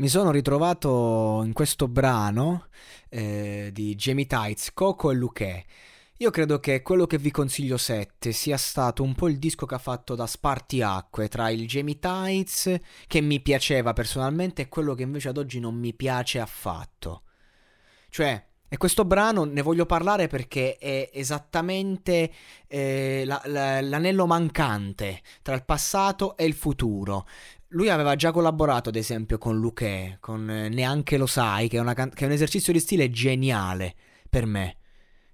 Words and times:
Mi 0.00 0.08
sono 0.08 0.30
ritrovato 0.30 1.42
in 1.44 1.52
questo 1.52 1.86
brano 1.86 2.68
eh, 3.10 3.68
di 3.70 3.94
Jamie 3.96 4.24
Tights, 4.24 4.72
Coco 4.72 5.10
e 5.10 5.14
Luque. 5.14 5.64
Io 6.16 6.30
credo 6.30 6.58
che 6.58 6.80
quello 6.80 7.06
che 7.06 7.18
vi 7.18 7.30
consiglio 7.30 7.76
7 7.76 8.32
sia 8.32 8.56
stato 8.56 9.02
un 9.02 9.14
po' 9.14 9.28
il 9.28 9.38
disco 9.38 9.66
che 9.66 9.74
ha 9.74 9.78
fatto 9.78 10.14
da 10.14 10.26
spartiacque 10.26 11.28
tra 11.28 11.50
il 11.50 11.66
Jamie 11.66 11.98
Tights, 11.98 12.78
che 13.06 13.20
mi 13.20 13.40
piaceva 13.40 13.92
personalmente, 13.92 14.62
e 14.62 14.68
quello 14.70 14.94
che 14.94 15.02
invece 15.02 15.28
ad 15.28 15.36
oggi 15.36 15.60
non 15.60 15.74
mi 15.74 15.92
piace 15.92 16.40
affatto. 16.40 17.24
Cioè, 18.08 18.42
e 18.72 18.76
questo 18.76 19.04
brano 19.04 19.44
ne 19.44 19.62
voglio 19.62 19.84
parlare 19.84 20.28
perché 20.28 20.76
è 20.78 21.10
esattamente 21.12 22.32
eh, 22.68 23.24
la- 23.26 23.42
la- 23.46 23.80
l'anello 23.80 24.26
mancante 24.26 25.22
tra 25.42 25.56
il 25.56 25.64
passato 25.64 26.36
e 26.36 26.44
il 26.44 26.54
futuro. 26.54 27.26
Lui 27.72 27.88
aveva 27.88 28.16
già 28.16 28.32
collaborato, 28.32 28.88
ad 28.88 28.96
esempio, 28.96 29.38
con 29.38 29.56
Luque, 29.58 30.16
con 30.20 30.50
eh, 30.50 30.68
Neanche 30.68 31.16
lo 31.16 31.26
sai, 31.26 31.68
che 31.68 31.78
è, 31.78 31.94
can- 31.94 32.10
che 32.10 32.24
è 32.24 32.26
un 32.26 32.32
esercizio 32.32 32.72
di 32.72 32.80
stile 32.80 33.10
geniale 33.10 33.94
per 34.28 34.44
me. 34.44 34.79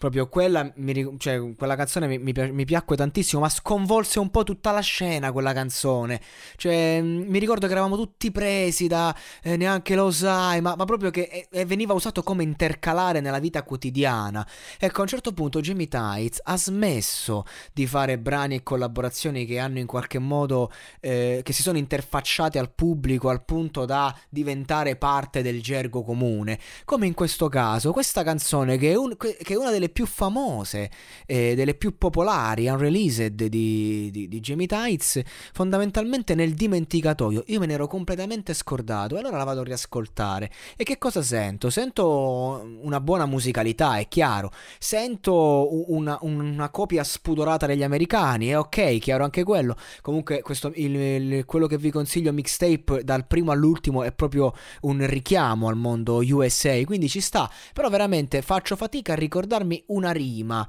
Proprio 0.00 0.30
quella, 0.30 0.72
mi 0.76 1.14
cioè, 1.18 1.54
quella 1.56 1.76
canzone 1.76 2.06
mi, 2.06 2.16
mi 2.16 2.32
mi 2.32 2.64
piacque 2.64 2.96
tantissimo, 2.96 3.42
ma 3.42 3.50
sconvolse 3.50 4.18
un 4.18 4.30
po' 4.30 4.44
tutta 4.44 4.70
la 4.70 4.80
scena 4.80 5.30
quella 5.30 5.52
canzone. 5.52 6.22
Cioè, 6.56 7.02
mi 7.02 7.38
ricordo 7.38 7.66
che 7.66 7.72
eravamo 7.72 7.96
tutti 7.96 8.30
presi 8.30 8.86
da 8.86 9.14
eh, 9.42 9.58
neanche 9.58 9.94
lo 9.94 10.10
sai, 10.10 10.62
ma, 10.62 10.74
ma 10.74 10.86
proprio 10.86 11.10
che 11.10 11.46
eh, 11.50 11.66
veniva 11.66 11.92
usato 11.92 12.22
come 12.22 12.42
intercalare 12.42 13.20
nella 13.20 13.40
vita 13.40 13.62
quotidiana. 13.62 14.46
Ecco, 14.78 15.00
a 15.00 15.02
un 15.02 15.08
certo 15.08 15.34
punto 15.34 15.60
Jamie 15.60 15.86
Tights 15.86 16.40
ha 16.44 16.56
smesso 16.56 17.44
di 17.74 17.86
fare 17.86 18.16
brani 18.18 18.54
e 18.54 18.62
collaborazioni 18.62 19.44
che 19.44 19.58
hanno 19.58 19.80
in 19.80 19.86
qualche 19.86 20.18
modo, 20.18 20.70
eh, 21.00 21.42
che 21.44 21.52
si 21.52 21.60
sono 21.60 21.76
interfacciati 21.76 22.56
al 22.56 22.70
pubblico 22.72 23.28
al 23.28 23.44
punto 23.44 23.84
da 23.84 24.16
diventare 24.30 24.96
parte 24.96 25.42
del 25.42 25.60
gergo 25.60 26.02
comune. 26.02 26.58
Come 26.86 27.06
in 27.06 27.12
questo 27.12 27.50
caso, 27.50 27.92
questa 27.92 28.22
canzone 28.22 28.78
che 28.78 28.92
è, 28.92 28.96
un- 28.96 29.14
che 29.18 29.36
è 29.36 29.56
una 29.56 29.70
delle 29.70 29.88
più 29.90 30.06
famose, 30.06 30.90
eh, 31.26 31.54
delle 31.54 31.74
più 31.74 31.96
popolari, 31.98 32.68
unreleased 32.68 33.44
di, 33.46 34.10
di, 34.10 34.28
di 34.28 34.40
Jamie 34.40 34.66
Tights, 34.66 35.20
fondamentalmente 35.52 36.34
nel 36.34 36.54
dimenticatoio. 36.54 37.44
Io 37.46 37.58
me 37.60 37.66
ne 37.66 37.74
ero 37.74 37.86
completamente 37.86 38.54
scordato 38.54 39.16
e 39.16 39.18
allora 39.18 39.36
la 39.36 39.44
vado 39.44 39.60
a 39.60 39.64
riascoltare. 39.64 40.50
E 40.76 40.84
che 40.84 40.98
cosa 40.98 41.22
sento? 41.22 41.70
Sento 41.70 42.78
una 42.82 43.00
buona 43.00 43.26
musicalità, 43.26 43.98
è 43.98 44.08
chiaro. 44.08 44.50
Sento 44.78 45.90
una, 45.92 46.18
una 46.22 46.68
copia 46.70 47.04
spudorata 47.04 47.66
degli 47.66 47.82
americani, 47.82 48.48
è 48.48 48.58
ok, 48.58 48.98
chiaro 48.98 49.24
anche 49.24 49.44
quello. 49.44 49.76
Comunque, 50.00 50.42
questo, 50.42 50.72
il- 50.74 50.94
il- 50.96 51.44
quello 51.44 51.66
che 51.66 51.78
vi 51.78 51.90
consiglio 51.90 52.32
mixtape 52.32 53.02
dal 53.04 53.26
primo 53.26 53.50
all'ultimo 53.52 54.02
è 54.02 54.12
proprio 54.12 54.52
un 54.82 55.06
richiamo 55.06 55.68
al 55.68 55.76
mondo 55.76 56.16
USA, 56.18 56.82
quindi 56.84 57.08
ci 57.08 57.20
sta. 57.20 57.50
Però 57.72 57.88
veramente 57.88 58.42
faccio 58.42 58.76
fatica 58.76 59.12
a 59.12 59.16
ricordarmi 59.16 59.79
una 59.88 60.12
rima. 60.12 60.66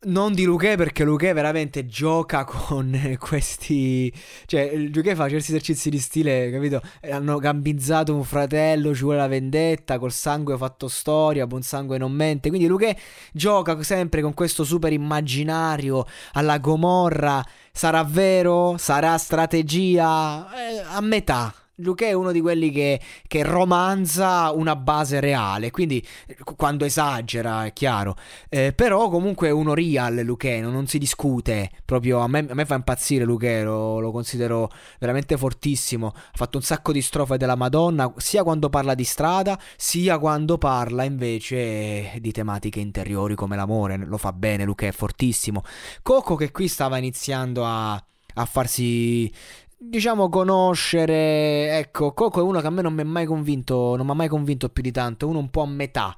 Non 0.00 0.32
di 0.32 0.44
Luque 0.44 0.76
perché 0.76 1.02
Luque 1.02 1.32
veramente 1.32 1.84
gioca 1.84 2.44
con 2.44 2.96
questi... 3.18 4.12
Cioè, 4.46 4.72
Luque 4.76 5.16
fa 5.16 5.28
certi 5.28 5.50
esercizi 5.50 5.90
di 5.90 5.98
stile, 5.98 6.52
capito? 6.52 6.80
Eh, 7.00 7.10
Hanno 7.10 7.38
gambizzato 7.38 8.14
un 8.14 8.22
fratello, 8.22 8.94
ci 8.94 9.02
vuole 9.02 9.18
la 9.18 9.26
vendetta, 9.26 9.98
col 9.98 10.12
sangue 10.12 10.56
fatto 10.56 10.86
storia, 10.86 11.48
buon 11.48 11.62
sangue 11.62 11.98
non 11.98 12.12
mente. 12.12 12.48
Quindi 12.48 12.68
Luque 12.68 12.96
gioca 13.32 13.82
sempre 13.82 14.22
con 14.22 14.34
questo 14.34 14.62
super 14.62 14.92
immaginario 14.92 16.06
alla 16.34 16.58
Gomorra. 16.58 17.44
Sarà 17.72 18.04
vero? 18.04 18.76
Sarà 18.78 19.18
strategia? 19.18 20.48
Eh, 20.52 20.78
a 20.78 21.00
metà. 21.00 21.52
Luque 21.80 22.06
è 22.06 22.12
uno 22.12 22.32
di 22.32 22.40
quelli 22.40 22.70
che, 22.70 23.00
che 23.26 23.42
romanza 23.42 24.50
una 24.50 24.74
base 24.74 25.20
reale, 25.20 25.70
quindi 25.70 26.04
eh, 26.26 26.36
quando 26.56 26.84
esagera 26.84 27.66
è 27.66 27.72
chiaro, 27.72 28.16
Eh, 28.48 28.72
però 28.72 29.08
comunque 29.08 29.48
è 29.48 29.52
uno 29.52 29.74
real 29.74 30.16
Luque, 30.16 30.60
non, 30.60 30.72
non 30.72 30.86
si 30.86 30.98
discute, 30.98 31.70
proprio 31.84 32.18
a 32.18 32.26
me, 32.26 32.46
a 32.48 32.54
me 32.54 32.64
fa 32.64 32.74
impazzire 32.74 33.24
Luque, 33.24 33.62
lo, 33.62 34.00
lo 34.00 34.10
considero 34.10 34.70
veramente 34.98 35.36
fortissimo, 35.36 36.08
ha 36.08 36.30
fatto 36.34 36.56
un 36.56 36.64
sacco 36.64 36.90
di 36.90 37.00
strofe 37.00 37.36
della 37.36 37.54
Madonna, 37.54 38.12
sia 38.16 38.42
quando 38.42 38.68
parla 38.70 38.94
di 38.94 39.04
strada, 39.04 39.58
sia 39.76 40.18
quando 40.18 40.58
parla 40.58 41.04
invece 41.04 42.12
di 42.20 42.32
tematiche 42.32 42.80
interiori 42.80 43.36
come 43.36 43.54
l'amore, 43.54 43.96
lo 43.96 44.16
fa 44.16 44.32
bene 44.32 44.64
Luque, 44.64 44.88
è 44.88 44.92
fortissimo. 44.92 45.62
Coco 46.02 46.34
che 46.34 46.50
qui 46.50 46.66
stava 46.66 46.98
iniziando 46.98 47.64
a, 47.64 47.92
a 47.92 48.44
farsi 48.44 49.32
Diciamo 49.80 50.28
conoscere, 50.28 51.78
ecco, 51.78 52.12
Coco 52.12 52.40
è 52.40 52.42
uno 52.42 52.60
che 52.60 52.66
a 52.66 52.70
me 52.70 52.82
non 52.82 52.94
mi 52.94 53.02
ha 53.02 53.04
mai 53.04 53.26
convinto, 53.26 53.94
non 53.94 54.06
mi 54.06 54.10
ha 54.10 54.14
mai 54.14 54.26
convinto 54.28 54.68
più 54.70 54.82
di 54.82 54.90
tanto, 54.90 55.28
uno 55.28 55.38
un 55.38 55.50
po' 55.50 55.62
a 55.62 55.66
metà 55.66 56.16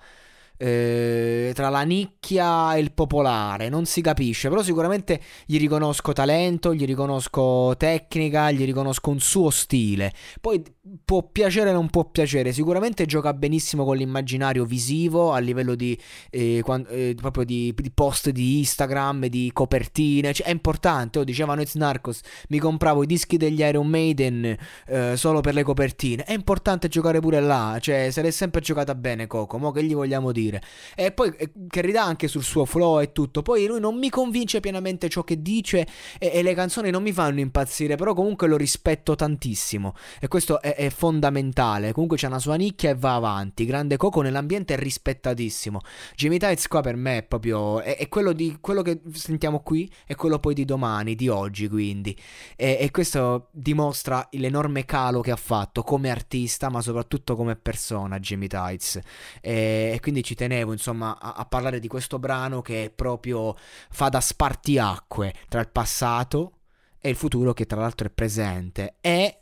eh, 0.60 1.52
tra 1.54 1.70
la 1.70 1.82
nicchia 1.82 2.74
e 2.74 2.80
il 2.80 2.92
popolare, 2.92 3.70
non 3.70 3.86
si 3.86 4.02
capisce, 4.02 4.50
però 4.50 4.62
sicuramente 4.62 5.18
gli 5.46 5.58
riconosco 5.58 6.12
talento, 6.12 6.74
gli 6.74 6.84
riconosco 6.84 7.74
tecnica, 7.78 8.50
gli 8.50 8.66
riconosco 8.66 9.08
un 9.08 9.20
suo 9.20 9.48
stile. 9.48 10.12
Poi 10.38 10.62
può 11.02 11.22
piacere 11.22 11.70
o 11.70 11.72
non 11.72 11.88
può 11.88 12.04
piacere, 12.10 12.52
sicuramente 12.52 13.06
gioca 13.06 13.32
benissimo 13.32 13.84
con 13.84 13.96
l'immaginario 13.96 14.64
visivo 14.64 15.32
a 15.32 15.38
livello 15.38 15.74
di 15.74 15.98
eh, 16.30 16.60
quan- 16.62 16.86
eh, 16.90 17.14
proprio 17.16 17.44
di, 17.44 17.72
di 17.74 17.90
post 17.90 18.28
di 18.28 18.58
Instagram, 18.58 19.26
di 19.26 19.50
copertine, 19.54 20.34
cioè, 20.34 20.46
è 20.46 20.50
importante, 20.50 21.20
oh, 21.20 21.24
dicevano 21.24 21.62
It's 21.62 21.74
Narcos, 21.74 22.20
mi 22.48 22.58
compravo 22.58 23.02
i 23.02 23.06
dischi 23.06 23.38
degli 23.38 23.60
Iron 23.60 23.86
Maiden 23.86 24.56
eh, 24.86 25.16
solo 25.16 25.40
per 25.40 25.54
le 25.54 25.62
copertine, 25.62 26.24
è 26.24 26.32
importante 26.32 26.88
giocare 26.88 27.20
pure 27.20 27.40
là, 27.40 27.78
cioè 27.80 28.10
se 28.10 28.20
l'è 28.20 28.30
sempre 28.30 28.60
giocata 28.60 28.94
bene 28.94 29.26
Coco, 29.26 29.56
mo 29.58 29.70
che 29.70 29.82
gli 29.84 29.94
vogliamo 29.94 30.32
dire? 30.32 30.49
E 30.96 31.12
poi 31.12 31.32
eh, 31.36 31.52
che 31.68 31.80
ridà 31.80 32.02
anche 32.04 32.28
sul 32.28 32.42
suo 32.42 32.64
flow 32.64 33.00
e 33.00 33.12
tutto, 33.12 33.42
poi 33.42 33.66
lui 33.66 33.80
non 33.80 33.98
mi 33.98 34.10
convince 34.10 34.60
pienamente 34.60 35.08
ciò 35.08 35.22
che 35.22 35.42
dice 35.42 35.86
e, 36.18 36.30
e 36.32 36.42
le 36.42 36.54
canzoni 36.54 36.90
non 36.90 37.02
mi 37.02 37.12
fanno 37.12 37.40
impazzire, 37.40 37.96
però 37.96 38.14
comunque 38.14 38.48
lo 38.48 38.56
rispetto 38.56 39.14
tantissimo. 39.14 39.94
E 40.20 40.28
questo 40.28 40.60
è, 40.60 40.74
è 40.74 40.90
fondamentale, 40.90 41.92
comunque 41.92 42.16
c'è 42.16 42.26
una 42.26 42.38
sua 42.38 42.56
nicchia 42.56 42.90
e 42.90 42.94
va 42.94 43.14
avanti, 43.14 43.64
grande 43.64 43.96
Coco 43.96 44.22
nell'ambiente 44.22 44.74
è 44.74 44.78
rispettatissimo, 44.78 45.80
Jimmy 46.16 46.38
Tights 46.38 46.66
qua 46.68 46.80
per 46.80 46.96
me 46.96 47.18
è 47.18 47.22
proprio, 47.22 47.80
è, 47.80 47.96
è 47.96 48.08
quello, 48.08 48.32
di, 48.32 48.58
quello 48.60 48.82
che 48.82 49.00
sentiamo 49.12 49.60
qui 49.60 49.90
e 50.06 50.14
quello 50.14 50.38
poi 50.38 50.54
di 50.54 50.64
domani, 50.64 51.14
di 51.14 51.28
oggi 51.28 51.68
quindi, 51.68 52.16
e, 52.56 52.78
e 52.80 52.90
questo 52.90 53.48
dimostra 53.52 54.26
l'enorme 54.32 54.84
calo 54.84 55.20
che 55.20 55.30
ha 55.30 55.36
fatto 55.36 55.82
come 55.82 56.10
artista 56.10 56.70
ma 56.70 56.80
soprattutto 56.80 57.36
come 57.36 57.56
persona 57.56 58.18
Jimmy 58.18 58.46
Tights. 58.46 58.98
E, 59.40 59.92
e 59.94 60.00
quindi 60.00 60.22
ci 60.22 60.34
tenevo 60.40 60.72
insomma 60.72 61.18
a, 61.18 61.34
a 61.34 61.44
parlare 61.44 61.80
di 61.80 61.88
questo 61.88 62.18
brano 62.18 62.62
che 62.62 62.90
proprio 62.94 63.54
fa 63.90 64.08
da 64.08 64.20
spartiacque 64.20 65.34
tra 65.48 65.60
il 65.60 65.68
passato 65.68 66.60
e 66.98 67.10
il 67.10 67.16
futuro 67.16 67.52
che 67.52 67.66
tra 67.66 67.80
l'altro 67.80 68.06
è 68.06 68.10
presente. 68.10 68.96
E 69.02 69.38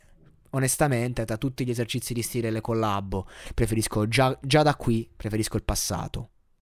onestamente 0.51 1.23
tra 1.23 1.37
tutti 1.37 1.65
gli 1.65 1.69
esercizi 1.69 2.13
di 2.13 2.21
stile 2.21 2.51
le 2.51 2.59
collabo 2.59 3.27
preferisco 3.53 4.07
già, 4.09 4.37
già 4.41 4.61
da 4.61 4.75
qui 4.75 5.09
preferisco 5.15 5.55
il 5.55 5.63
passato 5.63 6.29